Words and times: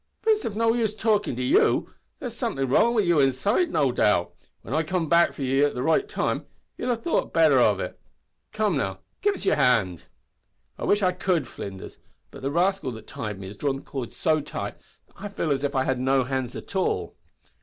"But 0.23 0.31
it's 0.33 0.45
of 0.45 0.55
no 0.55 0.73
use 0.73 0.95
talkin' 0.95 1.35
to 1.35 1.43
ye. 1.43 1.83
There's 2.19 2.35
somethin' 2.35 2.67
wrong 2.69 2.95
wi' 2.95 3.01
your 3.03 3.21
inside, 3.21 3.69
no 3.69 3.91
doubt. 3.91 4.33
When 4.63 4.73
I 4.73 4.81
come 4.81 5.07
back 5.07 5.31
for 5.33 5.43
ye 5.43 5.61
at 5.61 5.75
the 5.75 5.83
right 5.83 6.09
time 6.09 6.47
you'll 6.75 6.89
have 6.89 7.03
thought 7.03 7.31
better 7.35 7.59
of 7.59 7.79
it. 7.79 7.99
Come, 8.51 8.77
now, 8.77 9.01
give 9.21 9.35
us 9.35 9.45
your 9.45 9.57
hand." 9.57 10.05
"I 10.79 10.85
wish 10.85 11.03
I 11.03 11.11
could, 11.11 11.45
Flinders, 11.47 11.99
but 12.31 12.41
the 12.41 12.49
rascal 12.49 12.91
that 12.93 13.05
tied 13.05 13.37
me 13.39 13.45
has 13.45 13.57
drawn 13.57 13.75
the 13.75 13.83
cord 13.83 14.11
so 14.11 14.41
tight 14.41 14.75
that 15.05 15.13
I 15.17 15.27
feel 15.27 15.51
as 15.51 15.63
if 15.63 15.75
I 15.75 15.83
had 15.83 15.99
no 15.99 16.23
hands 16.23 16.55
at 16.55 16.75
all." 16.75 17.15